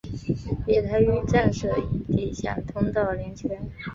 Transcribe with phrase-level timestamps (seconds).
[0.65, 3.59] 月台与站舍以地下通道连结。